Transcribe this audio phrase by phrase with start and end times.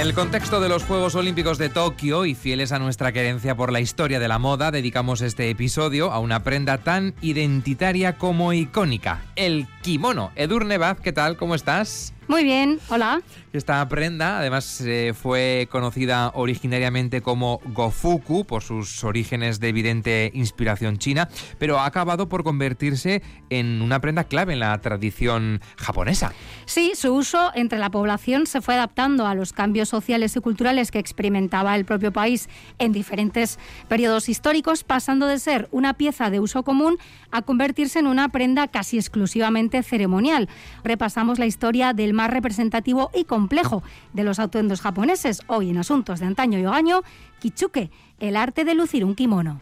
[0.00, 3.80] El contexto de los Juegos Olímpicos de Tokio y fieles a nuestra querencia por la
[3.80, 9.66] historia de la moda, dedicamos este episodio a una prenda tan identitaria como icónica, el
[9.88, 10.32] kimono.
[10.36, 11.38] Edurne Baz, ¿qué tal?
[11.38, 12.12] ¿Cómo estás?
[12.28, 13.22] Muy bien, hola.
[13.54, 20.98] Esta prenda además eh, fue conocida originariamente como Gofuku por sus orígenes de evidente inspiración
[20.98, 26.34] china, pero ha acabado por convertirse en una prenda clave en la tradición japonesa.
[26.66, 30.90] Sí, su uso entre la población se fue adaptando a los cambios sociales y culturales
[30.90, 36.40] que experimentaba el propio país en diferentes periodos históricos, pasando de ser una pieza de
[36.40, 36.98] uso común
[37.30, 40.48] a convertirse en una prenda casi exclusivamente ceremonial.
[40.84, 46.20] Repasamos la historia del más representativo y complejo de los atuendos japoneses, hoy en Asuntos
[46.20, 47.02] de Antaño y Hogaño,
[47.40, 47.90] Kichuke,
[48.20, 49.60] el arte de lucir un kimono.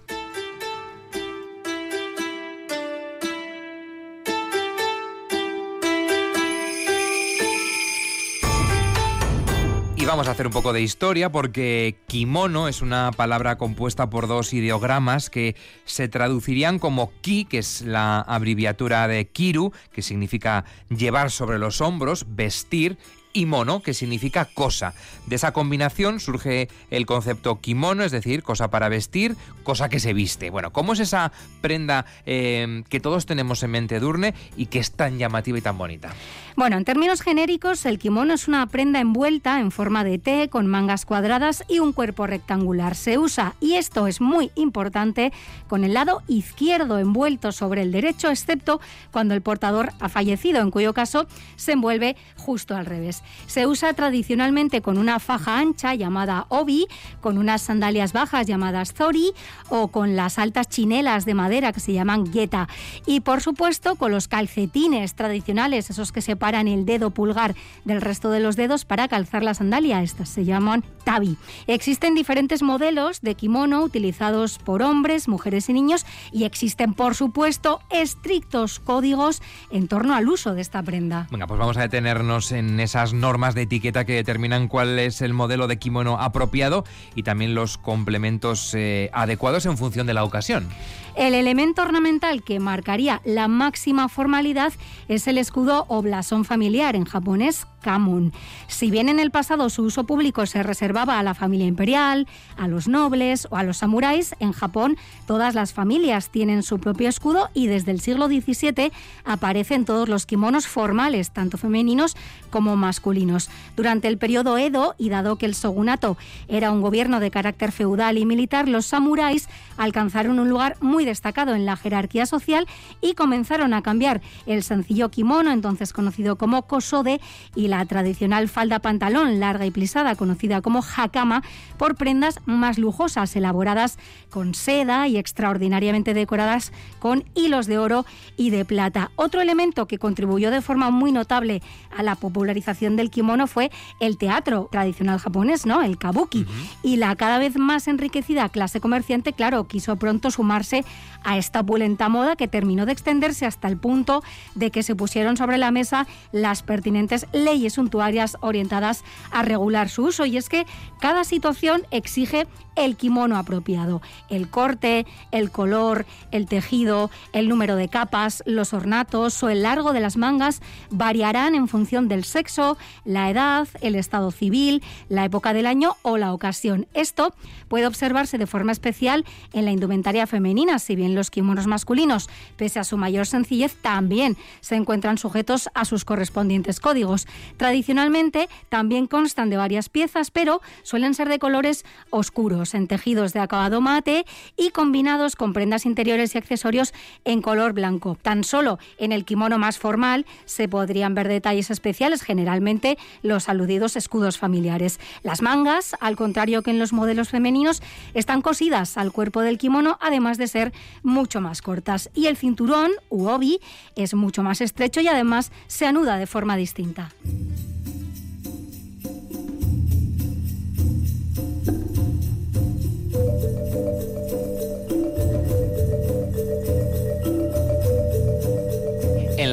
[10.17, 14.55] Vamos a hacer un poco de historia porque kimono es una palabra compuesta por dos
[14.55, 21.31] ideogramas que se traducirían como ki, que es la abreviatura de kiru, que significa llevar
[21.31, 22.97] sobre los hombros, vestir,
[23.37, 24.95] y mono, que significa cosa.
[25.27, 30.15] De esa combinación surge el concepto kimono, es decir, cosa para vestir, cosa que se
[30.15, 30.49] viste.
[30.49, 34.93] Bueno, ¿cómo es esa prenda eh, que todos tenemos en mente Durne y que es
[34.93, 36.15] tan llamativa y tan bonita?
[36.57, 40.67] Bueno, en términos genéricos, el kimono es una prenda envuelta en forma de T, con
[40.67, 42.95] mangas cuadradas y un cuerpo rectangular.
[42.95, 45.35] Se usa, y esto es muy importante,
[45.69, 50.71] con el lado izquierdo envuelto sobre el derecho, excepto cuando el portador ha fallecido, en
[50.71, 53.23] cuyo caso se envuelve justo al revés.
[53.47, 56.87] Se usa tradicionalmente con una faja ancha llamada obi,
[57.21, 59.33] con unas sandalias bajas llamadas zori
[59.69, 62.69] o con las altas chinelas de madera que se llaman yeta.
[63.05, 67.55] Y por supuesto con los calcetines tradicionales, esos que se separan el dedo pulgar
[67.87, 70.03] del resto de los dedos para calzar la sandalia.
[70.03, 71.39] Estas se llaman tabi.
[71.67, 77.81] Existen diferentes modelos de kimono utilizados por hombres, mujeres y niños y existen, por supuesto,
[77.89, 81.27] estrictos códigos en torno al uso de esta prenda.
[81.31, 85.33] Venga, pues vamos a detenernos en esas normas de etiqueta que determinan cuál es el
[85.35, 86.85] modelo de kimono apropiado
[87.15, 90.69] y también los complementos eh, adecuados en función de la ocasión.
[91.17, 94.75] El elemento ornamental que marcaría la máxima formalidad
[95.09, 98.33] es el escudo o blasón familiar, en japonés kamun.
[98.67, 102.27] Si bien en el pasado su uso público se reservaba a la familia imperial,
[102.59, 107.09] a los nobles o a los samuráis, en Japón todas las familias tienen su propio
[107.09, 108.93] escudo y desde el siglo XVII
[109.25, 112.15] aparecen todos los kimonos formales, tanto femeninos
[112.51, 113.49] como masculinos.
[113.75, 118.19] Durante el periodo Edo, y dado que el shogunato era un gobierno de carácter feudal
[118.19, 119.49] y militar, los samuráis
[119.79, 122.67] alcanzaron un lugar muy destacado en la jerarquía social
[123.01, 127.23] y comenzaron a cambiar el sencillo kimono, entonces conocido como kosode,
[127.55, 131.43] y la tradicional falda pantalón larga y plisada conocida como hakama
[131.79, 138.05] por prendas más lujosas elaboradas con seda y extraordinariamente decoradas con hilos de oro
[138.37, 139.11] y de plata.
[139.17, 141.63] Otro elemento que contribuyó de forma muy notable
[141.97, 145.83] a la popularización del kimono fue el teatro tradicional japonés, ¿no?
[145.83, 146.47] El kabuki.
[146.83, 150.85] Y la cada vez más enriquecida clase comerciante, claro, quiso pronto sumarse
[151.25, 154.23] a esta opulenta moda que terminó de extenderse hasta el punto
[154.55, 159.03] de que se pusieron sobre la mesa las pertinentes leyes suntuarias orientadas
[159.33, 160.25] a regular su uso.
[160.25, 160.67] Y es que
[161.01, 162.47] cada situación exige
[162.77, 164.03] el kimono apropiado.
[164.29, 169.93] El corte, el color, el tejido, el número de capas, los ornatos o el largo
[169.93, 175.53] de las mangas variarán en función del sexo, la edad, el estado civil, la época
[175.53, 176.87] del año o la ocasión.
[176.95, 177.35] Esto
[177.69, 182.79] puede observarse de forma especial en la indumentaria femenina, si bien los kimonos masculinos, pese
[182.79, 187.27] a su mayor sencillez, también se encuentran sujetos a sus correspondientes códigos.
[187.57, 193.41] Tradicionalmente también constan de varias piezas, pero suelen ser de colores oscuros, en tejidos de
[193.41, 194.27] acabado mate
[194.57, 196.93] y combinados con prendas interiores y accesorios
[197.25, 198.17] en color blanco.
[198.21, 203.97] Tan solo en el kimono más formal se podrían ver detalles especiales, generalmente los aludidos
[203.97, 205.01] escudos familiares.
[205.23, 207.83] Las mangas, al contrario que en los modelos femeninos,
[208.15, 210.66] están cosidas al cuerpo del kimono, además de ser
[211.03, 212.11] mucho más cortas.
[212.15, 213.61] Y el cinturón, u obi,
[213.95, 217.11] es mucho más estrecho y además se anuda de forma distinta.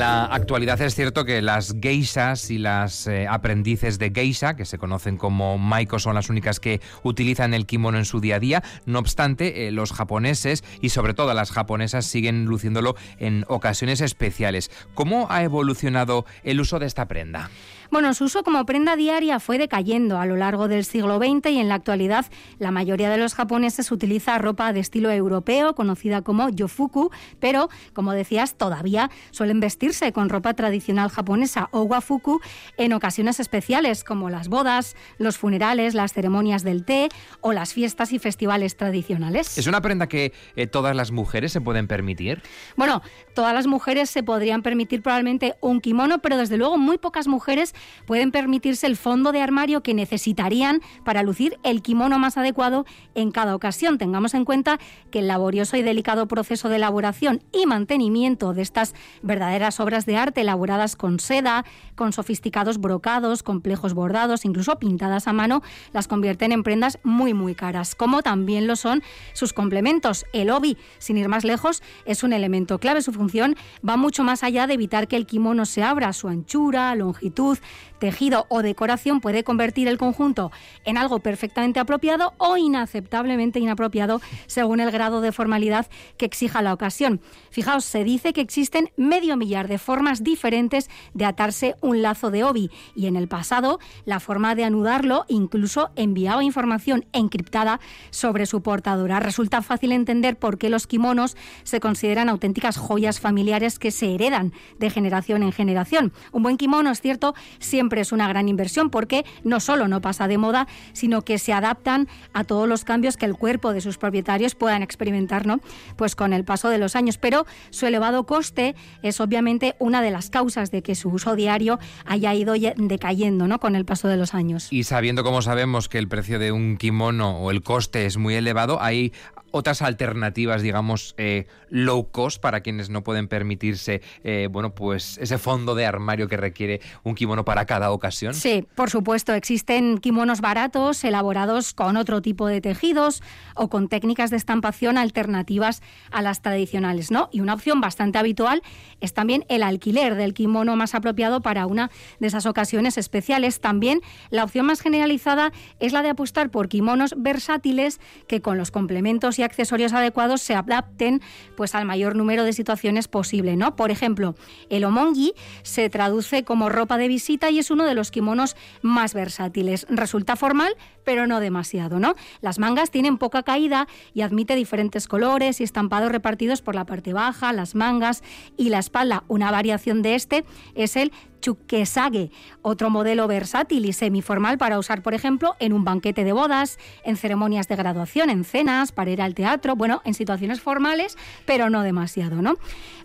[0.03, 4.77] La actualidad es cierto que las geishas y las eh, aprendices de geisha, que se
[4.77, 8.63] conocen como maiko, son las únicas que utilizan el kimono en su día a día.
[8.85, 14.71] No obstante, eh, los japoneses y sobre todo las japonesas siguen luciéndolo en ocasiones especiales.
[14.94, 17.50] ¿Cómo ha evolucionado el uso de esta prenda?
[17.94, 21.60] Bueno, su uso como prenda diaria fue decayendo a lo largo del siglo XX y
[21.60, 22.25] en la actualidad
[22.57, 28.13] la mayoría de los japoneses utiliza ropa de estilo europeo, conocida como yofuku, pero, como
[28.13, 32.42] decías, todavía suelen vestirse con ropa tradicional japonesa o wafuku
[32.78, 37.10] en ocasiones especiales como las bodas, los funerales, las ceremonias del té
[37.42, 39.56] o las fiestas y festivales tradicionales.
[39.56, 42.42] ¿Es una prenda que eh, todas las mujeres se pueden permitir?
[42.75, 43.04] Bueno,
[43.36, 47.75] todas las mujeres se podrían permitir probablemente un kimono, pero desde luego muy pocas mujeres
[48.06, 52.85] pueden permitirse el fondo de armario que necesitarían para lucir el kimono más adecuado
[53.15, 53.97] en cada ocasión.
[53.97, 54.80] Tengamos en cuenta
[55.12, 60.18] que el laborioso y delicado proceso de elaboración y mantenimiento de estas verdaderas obras de
[60.18, 61.65] arte elaboradas con seda,
[61.95, 67.56] con sofisticados brocados, complejos bordados, incluso pintadas a mano, las convierten en prendas muy muy
[67.56, 69.03] caras, como también lo son
[69.33, 70.25] sus complementos.
[70.33, 73.01] El obi, sin ir más lejos, es un elemento clave.
[73.01, 73.56] Su función
[73.88, 76.13] va mucho más allá de evitar que el kimono se abra.
[76.13, 77.57] Su anchura, longitud,
[78.00, 80.51] tejido o decoración puede convertir el conjunto
[80.83, 85.88] en algo perfectamente apropiado o inaceptablemente inapropiado según el grado de formalidad
[86.18, 87.21] que exija la ocasión.
[87.50, 92.44] Fijaos, se dice que existen medio millar de formas diferentes de atarse un lazo de
[92.44, 97.80] obi y en el pasado la forma de anudarlo incluso enviaba información encriptada
[98.10, 99.19] sobre su portadora.
[99.19, 104.54] Resulta fácil entender por qué los kimonos se consideran auténticas joyas familiares que se heredan
[104.80, 106.13] de generación en generación.
[106.31, 110.27] Un buen kimono, es cierto, siempre es una gran inversión porque no solo no pasa
[110.27, 113.97] de moda, sino que se adaptan a todos los cambios que el cuerpo de sus
[113.97, 115.59] propietarios puedan experimentar, ¿no?
[115.95, 117.17] Pues con el paso de los años.
[117.17, 121.79] Pero su elevado coste es obviamente una de las causas de que su uso diario
[122.05, 123.59] haya ido decayendo, ¿no?
[123.59, 124.67] Con el paso de los años.
[124.71, 128.35] Y sabiendo, como sabemos, que el precio de un kimono o el coste es muy
[128.35, 129.13] elevado, hay
[129.53, 135.38] otras alternativas, digamos, eh, low cost para quienes no pueden permitirse, eh, bueno, pues ese
[135.38, 138.33] fondo de armario que requiere un kimono para cada ocasión?
[138.33, 139.33] Sí, por supuesto.
[139.33, 143.21] Existen kimonos baratos elaborados con otro tipo de tejidos
[143.55, 147.29] o con técnicas de estampación alternativas a las tradicionales, ¿no?
[147.31, 148.63] Y una opción bastante habitual
[149.01, 153.59] es también el alquiler del kimono más apropiado para una de esas ocasiones especiales.
[153.59, 154.01] También
[154.31, 159.38] la opción más generalizada es la de apostar por kimonos versátiles que con los complementos
[159.38, 161.22] y accesorios adecuados se adapten
[161.56, 163.75] pues al mayor número de situaciones posible, ¿no?
[163.75, 164.36] Por ejemplo,
[164.69, 169.13] el omongi se traduce como ropa de visita y es uno de los kimonos más
[169.13, 169.86] versátiles.
[169.90, 172.15] Resulta formal, pero no demasiado, ¿no?
[172.41, 177.13] Las mangas tienen poca caída y admite diferentes colores y estampados repartidos por la parte
[177.13, 178.23] baja, las mangas
[178.57, 179.23] y la espalda.
[179.27, 180.45] Una variación de este
[180.75, 181.11] es el
[181.44, 186.79] chukesage, otro modelo versátil y semiformal para usar, por ejemplo, en un banquete de bodas,
[187.03, 191.69] en ceremonias de graduación, en cenas, para ir al teatro, bueno, en situaciones formales, pero
[191.69, 192.55] no demasiado, ¿no?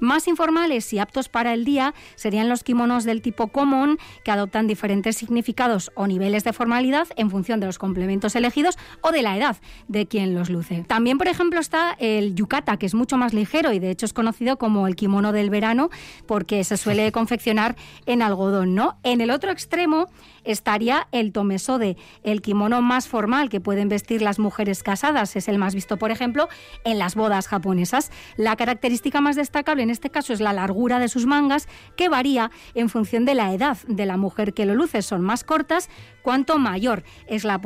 [0.01, 4.69] Más informales y aptos para el día serían los kimonos del tipo común, que adoptan
[4.69, 9.35] diferentes significados o niveles de formalidad en función de los complementos elegidos o de la
[9.35, 9.57] edad
[9.89, 10.85] de quien los luce.
[10.87, 14.13] También, por ejemplo, está el yukata, que es mucho más ligero y de hecho es
[14.13, 15.89] conocido como el kimono del verano
[16.27, 18.99] porque se suele confeccionar en algodón, ¿no?
[19.05, 20.09] En el otro extremo
[20.45, 25.35] estaría el tomesode, el kimono más formal que pueden vestir las mujeres casadas.
[25.37, 26.49] Es el más visto, por ejemplo,
[26.85, 28.11] en las bodas japonesas.
[28.37, 32.51] La característica más destacable en este caso es la largura de sus mangas, que varía
[32.75, 35.03] en función de la edad de la mujer que lo luce.
[35.03, 35.89] Son más cortas
[36.23, 37.61] cuanto mayor es la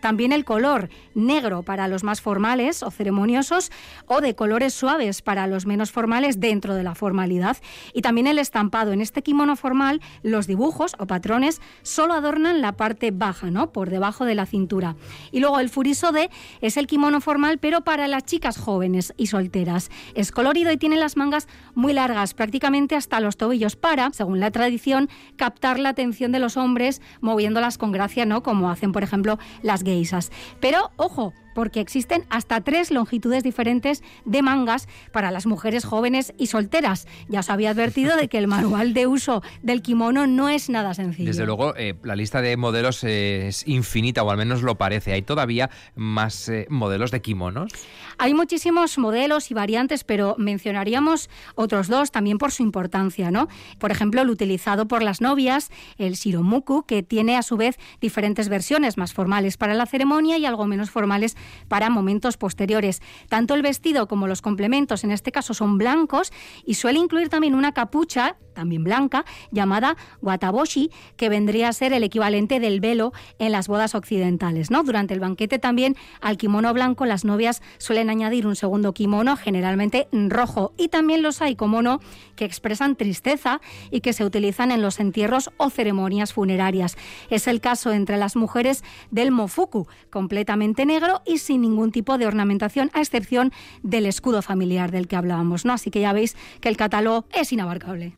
[0.00, 3.70] También el color negro para los más formales o ceremoniosos
[4.06, 7.56] o de colores suaves para los menos formales dentro de la formalidad.
[7.92, 8.92] Y también el estampado.
[8.92, 13.72] En este kimono formal, los dibujos o patrones solo adornan la parte baja, ¿no?
[13.72, 14.96] Por debajo de la cintura.
[15.32, 16.30] Y luego el furisode
[16.60, 19.90] es el kimono formal, pero para las chicas jóvenes y solteras.
[20.14, 24.50] Es colorido y tiene las mangas muy largas, prácticamente hasta los tobillos, para, según la
[24.50, 28.42] tradición, captar la atención de los hombres moviéndolas con gracia, ¿no?
[28.42, 30.30] Como hacen, por ejemplo, las geisas.
[30.60, 36.46] Pero, ojo, porque existen hasta tres longitudes diferentes de mangas para las mujeres jóvenes y
[36.46, 37.06] solteras.
[37.28, 40.94] Ya os había advertido de que el manual de uso del kimono no es nada
[40.94, 41.28] sencillo.
[41.28, 45.12] Desde luego, eh, la lista de modelos es infinita, o al menos lo parece.
[45.12, 47.72] ¿Hay todavía más eh, modelos de kimonos?
[48.18, 53.48] Hay muchísimos modelos y variantes, pero mencionaríamos otros dos también por su importancia, ¿no?
[53.78, 58.48] Por ejemplo, el utilizado por las novias, el shiromuku, que tiene a su vez diferentes
[58.48, 61.36] versiones más formales para la ceremonia y algo menos formales
[61.68, 63.00] para momentos posteriores.
[63.28, 66.32] Tanto el vestido como los complementos en este caso son blancos
[66.64, 72.04] y suele incluir también una capucha también blanca, llamada wataboshi, que vendría a ser el
[72.04, 74.70] equivalente del velo en las bodas occidentales.
[74.70, 74.82] ¿no?
[74.82, 80.08] Durante el banquete también al kimono blanco las novias suelen añadir un segundo kimono, generalmente
[80.12, 82.00] rojo, y también los hay como no
[82.36, 86.96] que expresan tristeza y que se utilizan en los entierros o ceremonias funerarias.
[87.30, 92.26] Es el caso entre las mujeres del mofuku, completamente negro y sin ningún tipo de
[92.26, 95.64] ornamentación, a excepción del escudo familiar del que hablábamos.
[95.64, 95.72] ¿no?
[95.72, 98.16] Así que ya veis que el catálogo es inabarcable.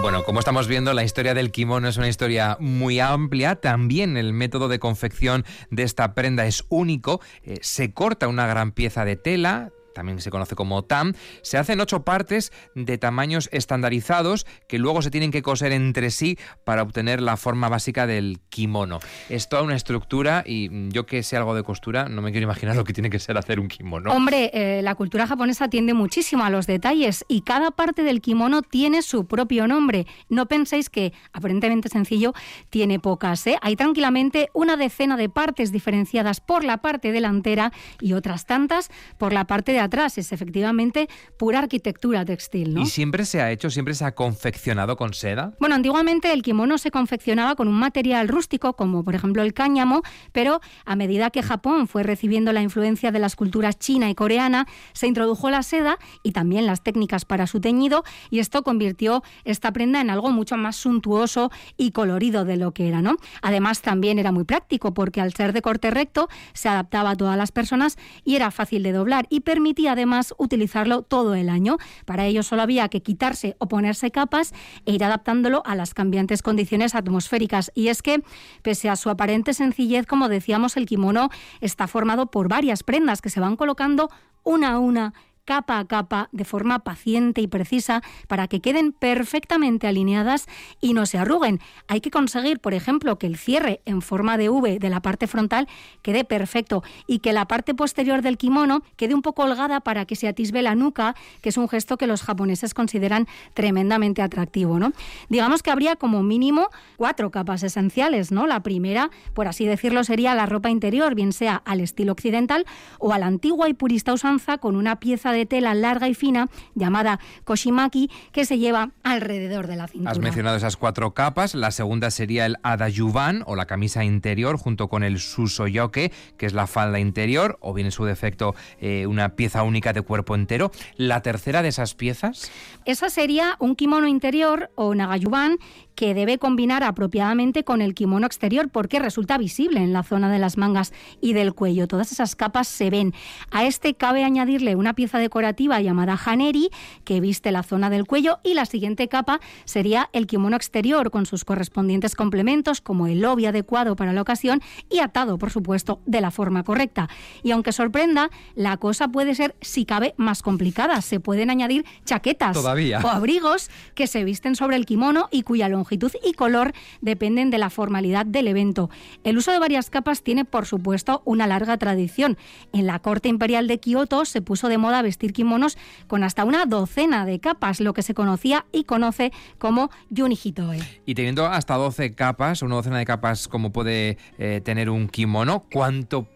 [0.00, 3.56] Bueno, como estamos viendo, la historia del kimono es una historia muy amplia.
[3.56, 7.20] También el método de confección de esta prenda es único.
[7.42, 11.80] Eh, se corta una gran pieza de tela, también se conoce como TAM, se hacen
[11.80, 17.20] ocho partes de tamaños estandarizados que luego se tienen que coser entre sí para obtener
[17.20, 19.00] la forma básica del kimono.
[19.28, 22.76] Es toda una estructura y yo que sé algo de costura, no me quiero imaginar
[22.76, 24.12] lo que tiene que ser hacer un kimono.
[24.12, 28.62] Hombre, eh, la cultura japonesa tiende muchísimo a los detalles y cada parte del kimono
[28.62, 30.06] tiene su propio nombre.
[30.28, 32.32] No penséis que, aparentemente sencillo,
[32.70, 33.46] tiene pocas.
[33.46, 33.58] ¿eh?
[33.62, 39.32] Hay tranquilamente una decena de partes diferenciadas por la parte delantera y otras tantas por
[39.32, 40.18] la parte de atrás.
[40.18, 42.74] Es efectivamente pura arquitectura textil.
[42.74, 42.82] ¿no?
[42.82, 45.54] ¿Y siempre se ha hecho, siempre se ha confeccionado con seda?
[45.58, 50.02] Bueno, antiguamente el kimono se confeccionaba con un material rústico, como por ejemplo el cáñamo,
[50.32, 54.66] pero a medida que Japón fue recibiendo la influencia de las culturas china y coreana,
[54.92, 59.72] se introdujo la seda y también las técnicas para su teñido, y esto convirtió esta
[59.72, 63.02] prenda en algo mucho más suntuoso y colorido de lo que era.
[63.02, 63.16] ¿no?
[63.42, 67.36] Además, también era muy práctico, porque al ser de corte recto, se adaptaba a todas
[67.36, 71.78] las personas y era fácil de doblar y permitía y además utilizarlo todo el año.
[72.04, 74.52] Para ello solo había que quitarse o ponerse capas
[74.86, 77.72] e ir adaptándolo a las cambiantes condiciones atmosféricas.
[77.74, 78.22] Y es que,
[78.62, 83.30] pese a su aparente sencillez, como decíamos, el kimono está formado por varias prendas que
[83.30, 84.10] se van colocando
[84.44, 89.88] una a una capa a capa de forma paciente y precisa para que queden perfectamente
[89.88, 90.46] alineadas
[90.80, 91.60] y no se arruguen.
[91.88, 95.26] Hay que conseguir, por ejemplo, que el cierre en forma de V de la parte
[95.26, 95.68] frontal
[96.02, 100.14] quede perfecto y que la parte posterior del kimono quede un poco holgada para que
[100.14, 104.92] se atisbe la nuca, que es un gesto que los japoneses consideran tremendamente atractivo, ¿no?
[105.28, 108.46] Digamos que habría como mínimo cuatro capas esenciales, ¿no?
[108.46, 112.64] La primera, por así decirlo, sería la ropa interior, bien sea al estilo occidental
[113.00, 116.48] o a la antigua y purista usanza con una pieza de tela larga y fina
[116.74, 120.10] llamada koshimaki que se lleva alrededor de la cintura.
[120.12, 121.54] Has mencionado esas cuatro capas.
[121.54, 126.52] La segunda sería el adayuban o la camisa interior junto con el susoyoke, que es
[126.52, 130.70] la falda interior o bien en su defecto eh, una pieza única de cuerpo entero.
[130.96, 132.50] La tercera de esas piezas.
[132.84, 135.58] Esa sería un kimono interior o nagayuban
[135.94, 140.38] que debe combinar apropiadamente con el kimono exterior porque resulta visible en la zona de
[140.38, 141.86] las mangas y del cuello.
[141.86, 143.14] Todas esas capas se ven.
[143.50, 146.70] A este cabe añadirle una pieza decorativa llamada haneri
[147.04, 151.26] que viste la zona del cuello y la siguiente capa sería el kimono exterior con
[151.26, 154.60] sus correspondientes complementos como el lobby adecuado para la ocasión
[154.90, 157.08] y atado, por supuesto, de la forma correcta.
[157.42, 161.00] Y aunque sorprenda, la cosa puede ser, si cabe, más complicada.
[161.00, 165.82] Se pueden añadir chaquetas o abrigos que se visten sobre el kimono y cuya longitud
[165.82, 168.88] longitud y color dependen de la formalidad del evento.
[169.24, 172.38] El uso de varias capas tiene, por supuesto, una larga tradición.
[172.72, 176.66] En la corte imperial de Kioto se puso de moda vestir kimonos con hasta una
[176.66, 180.78] docena de capas, lo que se conocía y conoce como yunihitoe.
[181.06, 185.64] Y teniendo hasta 12 capas, una docena de capas como puede eh, tener un kimono,
[185.72, 186.28] ¿cuánto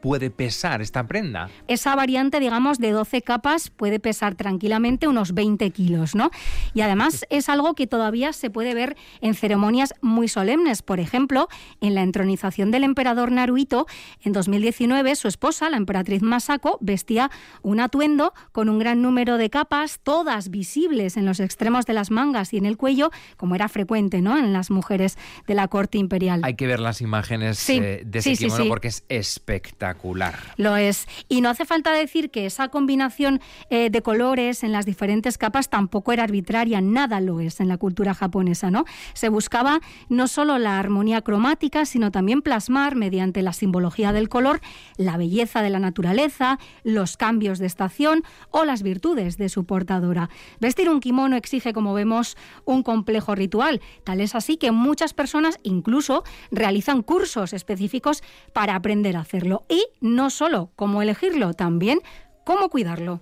[0.00, 1.48] puede pesar esta prenda?
[1.68, 6.30] Esa variante, digamos, de 12 capas puede pesar tranquilamente unos 20 kilos, ¿no?
[6.74, 10.82] Y además es algo que todavía se puede ver en ceremonias muy solemnes.
[10.82, 11.48] Por ejemplo,
[11.80, 13.86] en la entronización del emperador Naruhito,
[14.22, 17.30] en 2019, su esposa, la emperatriz Masako, vestía
[17.62, 22.10] un atuendo con un gran número de capas, todas visibles en los extremos de las
[22.10, 24.36] mangas y en el cuello, como era frecuente ¿no?
[24.38, 26.40] en las mujeres de la corte imperial.
[26.44, 30.34] Hay que ver las imágenes eh, de ese kimono porque es espectacular.
[30.56, 31.06] Lo es.
[31.28, 35.70] Y no hace falta decir que esa combinación eh, de colores en las diferentes capas
[35.70, 38.70] tampoco era arbitraria, nada lo es en la cultura japonesa.
[39.12, 44.60] Se buscaba no solo la armonía cromática, sino también plasmar mediante la simbología del color
[44.96, 50.28] la belleza de la naturaleza, los cambios de estación o las virtudes de su portadora.
[50.58, 53.80] Vestir un kimono exige, como vemos, un complejo ritual.
[54.04, 58.22] Tal es así que muchas personas incluso realizan cursos específicos
[58.52, 59.24] para aprender a
[59.68, 62.00] Y no solo cómo elegirlo, también
[62.44, 63.20] cómo cuidarlo.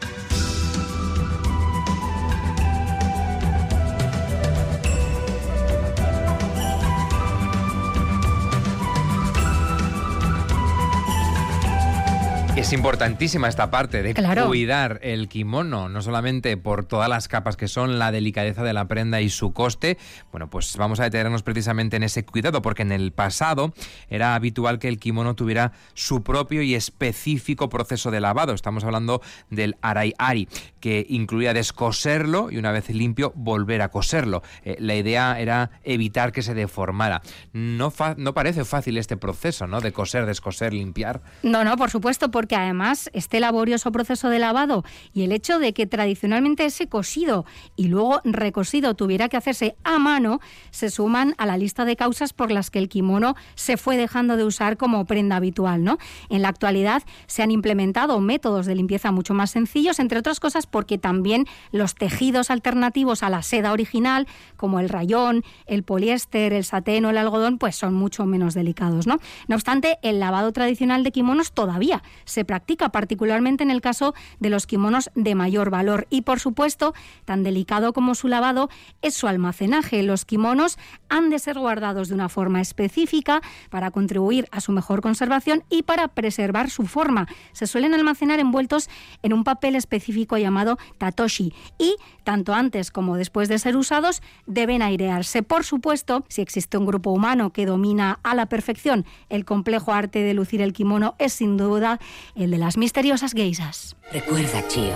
[12.64, 14.14] Es importantísima esta parte de
[14.46, 18.88] cuidar el kimono, no solamente por todas las capas que son, la delicadeza de la
[18.88, 19.98] prenda y su coste.
[20.32, 23.74] Bueno, pues vamos a detenernos precisamente en ese cuidado, porque en el pasado
[24.08, 28.54] era habitual que el kimono tuviera su propio y específico proceso de lavado.
[28.54, 30.48] Estamos hablando del arai ari,
[30.84, 34.42] que incluía descoserlo y una vez limpio volver a coserlo.
[34.64, 37.22] Eh, la idea era evitar que se deformara.
[37.54, 39.80] No, no parece fácil este proceso, ¿no?
[39.80, 41.22] De coser, descoser, limpiar.
[41.42, 45.72] No, no, por supuesto, porque además este laborioso proceso de lavado y el hecho de
[45.72, 51.46] que tradicionalmente ese cosido y luego recosido tuviera que hacerse a mano se suman a
[51.46, 55.06] la lista de causas por las que el kimono se fue dejando de usar como
[55.06, 55.96] prenda habitual, ¿no?
[56.28, 60.66] En la actualidad se han implementado métodos de limpieza mucho más sencillos, entre otras cosas
[60.74, 64.26] porque también los tejidos alternativos a la seda original,
[64.56, 69.06] como el rayón, el poliéster, el satén o el algodón, pues son mucho menos delicados,
[69.06, 69.20] ¿no?
[69.46, 74.50] No obstante, el lavado tradicional de kimonos todavía se practica, particularmente en el caso de
[74.50, 76.08] los kimonos de mayor valor.
[76.10, 76.92] Y por supuesto,
[77.24, 78.68] tan delicado como su lavado
[79.00, 80.02] es su almacenaje.
[80.02, 80.76] Los kimonos
[81.08, 85.84] han de ser guardados de una forma específica para contribuir a su mejor conservación y
[85.84, 87.28] para preservar su forma.
[87.52, 88.90] Se suelen almacenar envueltos
[89.22, 90.63] en un papel específico llamado
[90.98, 95.42] tatoshi y, tanto antes como después de ser usados, deben airearse.
[95.42, 100.20] Por supuesto, si existe un grupo humano que domina a la perfección el complejo arte
[100.20, 101.98] de lucir el kimono, es sin duda
[102.34, 103.96] el de las misteriosas geisas.
[104.12, 104.94] Recuerda, Chio,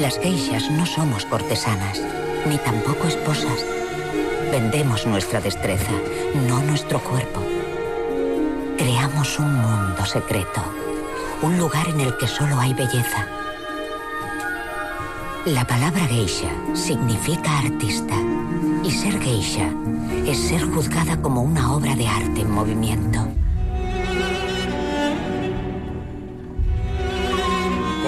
[0.00, 2.00] las geishas no somos cortesanas,
[2.46, 3.64] ni tampoco esposas.
[4.50, 5.92] Vendemos nuestra destreza,
[6.48, 7.40] no nuestro cuerpo.
[8.76, 10.62] Creamos un mundo secreto,
[11.42, 13.39] un lugar en el que solo hay belleza.
[15.46, 18.14] La palabra geisha significa artista
[18.84, 19.72] y ser geisha
[20.26, 23.26] es ser juzgada como una obra de arte en movimiento.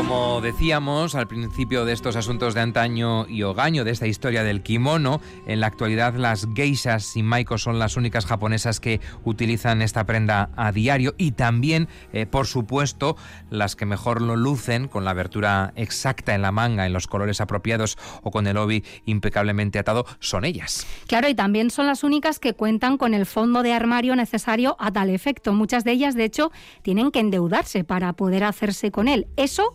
[0.03, 4.61] Como decíamos al principio de estos asuntos de antaño y hogaño, de esta historia del
[4.61, 10.05] kimono, en la actualidad las geishas y maiko son las únicas japonesas que utilizan esta
[10.05, 13.17] prenda a diario y también, eh, por supuesto,
[13.49, 17.41] las que mejor lo lucen con la abertura exacta en la manga, en los colores
[17.41, 20.85] apropiados o con el obi impecablemente atado, son ellas.
[21.07, 24.91] Claro, y también son las únicas que cuentan con el fondo de armario necesario a
[24.91, 25.53] tal efecto.
[25.53, 26.51] Muchas de ellas, de hecho,
[26.83, 29.29] tienen que endeudarse para poder hacerse con él.
[29.37, 29.75] Eso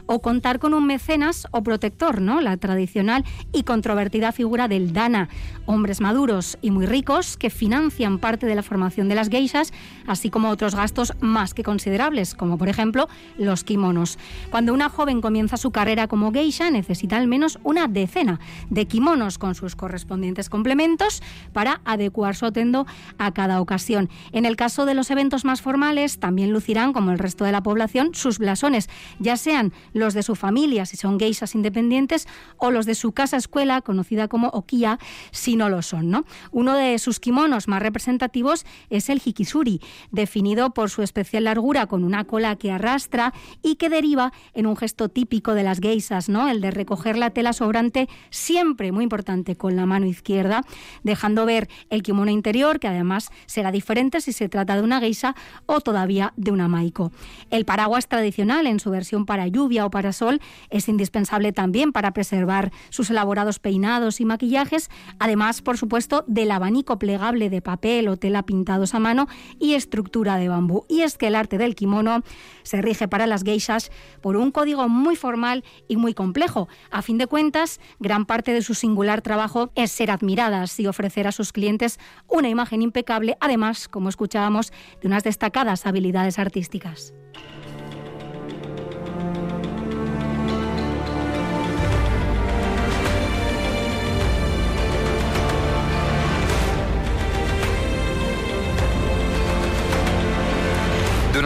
[0.11, 2.41] o contar con un mecenas o protector, ¿no?
[2.41, 5.29] La tradicional y controvertida figura del dana,
[5.65, 9.71] hombres maduros y muy ricos que financian parte de la formación de las geishas,
[10.07, 14.19] así como otros gastos más que considerables, como por ejemplo los kimonos.
[14.49, 19.37] Cuando una joven comienza su carrera como geisha, necesita al menos una decena de kimonos
[19.37, 22.85] con sus correspondientes complementos para adecuar su atendo
[23.17, 24.09] a cada ocasión.
[24.33, 27.63] En el caso de los eventos más formales, también lucirán, como el resto de la
[27.63, 29.71] población, sus blasones, ya sean
[30.09, 34.47] de su familia, si son geishas independientes, o los de su casa escuela, conocida como
[34.49, 34.99] okia,
[35.31, 36.09] si no lo son.
[36.09, 36.25] ¿no?
[36.51, 42.03] Uno de sus kimonos más representativos es el hikisuri, definido por su especial largura con
[42.03, 46.49] una cola que arrastra y que deriva en un gesto típico de las geishas, ¿no?
[46.49, 50.63] el de recoger la tela sobrante, siempre muy importante, con la mano izquierda,
[51.03, 55.35] dejando ver el kimono interior, que además será diferente si se trata de una geisha
[55.65, 57.11] o todavía de una maiko.
[57.49, 60.39] El paraguas tradicional en su versión para lluvia o parasol
[60.69, 64.89] es indispensable también para preservar sus elaborados peinados y maquillajes,
[65.19, 69.27] además, por supuesto, del abanico plegable de papel o tela pintados a mano
[69.59, 70.85] y estructura de bambú.
[70.87, 72.23] Y es que el arte del kimono
[72.63, 73.91] se rige para las geishas
[74.21, 76.67] por un código muy formal y muy complejo.
[76.89, 81.27] A fin de cuentas, gran parte de su singular trabajo es ser admiradas y ofrecer
[81.27, 87.13] a sus clientes una imagen impecable, además, como escuchábamos, de unas destacadas habilidades artísticas.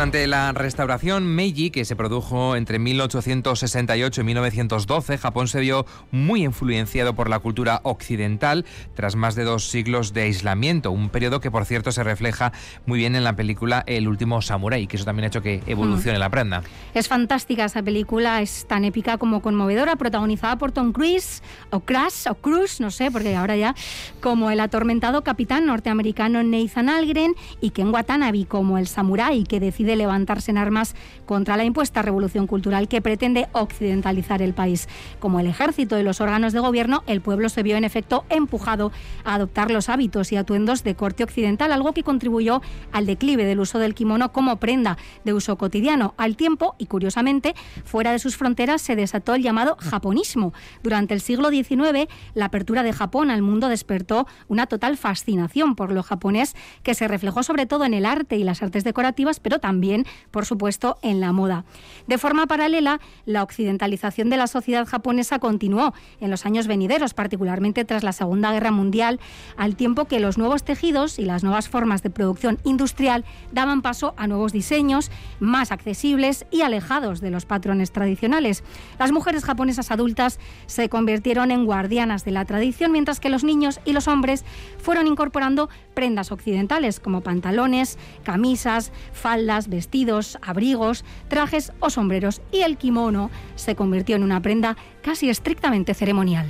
[0.06, 6.44] Durante la restauración Meiji, que se produjo entre 1868 y 1912, Japón se vio muy
[6.44, 11.50] influenciado por la cultura occidental tras más de dos siglos de aislamiento, un periodo que
[11.50, 12.54] por cierto se refleja
[12.86, 16.20] muy bien en la película El último samurái, que eso también ha hecho que evolucione
[16.20, 16.62] la prenda.
[16.94, 21.42] Es fantástica esa película, es tan épica como conmovedora, protagonizada por Tom Cruise,
[21.72, 23.74] o Cruise, o Cruz, no sé, porque ahora ya,
[24.22, 29.95] como el atormentado capitán norteamericano Nathan Algren y Ken Watanabe como el samurái que decide
[29.96, 34.88] levantarse en armas contra la impuesta revolución cultural que pretende occidentalizar el país.
[35.20, 38.92] Como el ejército y los órganos de gobierno, el pueblo se vio en efecto empujado
[39.24, 43.60] a adoptar los hábitos y atuendos de corte occidental, algo que contribuyó al declive del
[43.60, 46.14] uso del kimono como prenda de uso cotidiano.
[46.18, 50.54] Al tiempo, y curiosamente, fuera de sus fronteras se desató el llamado japonismo.
[50.84, 55.92] Durante el siglo XIX, la apertura de Japón al mundo despertó una total fascinación por
[55.92, 59.60] lo japonés que se reflejó sobre todo en el arte y las artes decorativas, pero
[59.60, 59.85] también,
[60.32, 61.66] por supuesto, en la moda.
[62.08, 67.86] De forma paralela, la occidentalización de la sociedad japonesa continuó en los años venideros, particularmente
[67.86, 69.20] tras la Segunda Guerra Mundial,
[69.58, 74.14] al tiempo que los nuevos tejidos y las nuevas formas de producción industrial daban paso
[74.18, 78.64] a nuevos diseños más accesibles y alejados de los patrones tradicionales.
[79.00, 83.80] Las mujeres japonesas adultas se convirtieron en guardianas de la tradición, mientras que los niños
[83.86, 84.46] y los hombres
[84.78, 92.78] fueron incorporando prendas occidentales como pantalones, camisas, faldas, vestidos, abrigos, trajes o sombreros y el
[92.78, 96.48] kimono se convirtió en una prenda casi estrictamente ceremonial.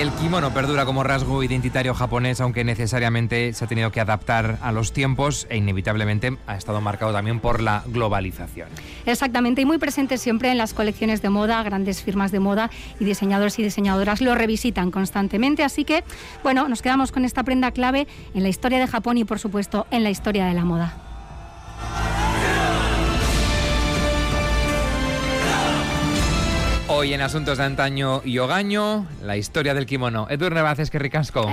[0.00, 4.72] El kimono perdura como rasgo identitario japonés, aunque necesariamente se ha tenido que adaptar a
[4.72, 8.70] los tiempos e inevitablemente ha estado marcado también por la globalización.
[9.04, 13.04] Exactamente, y muy presente siempre en las colecciones de moda, grandes firmas de moda y
[13.04, 15.64] diseñadores y diseñadoras lo revisitan constantemente.
[15.64, 16.02] Así que,
[16.42, 19.86] bueno, nos quedamos con esta prenda clave en la historia de Japón y, por supuesto,
[19.90, 21.09] en la historia de la moda.
[27.00, 30.26] Hoy en Asuntos de Antaño y Ogaño, la historia del kimono.
[30.28, 31.48] Edurne Vázquez, que ricasco.